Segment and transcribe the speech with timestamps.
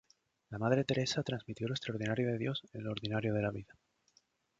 [0.49, 3.77] La Madre Teresa transmitió lo extraordinario de Dios en lo ordinario de la vida.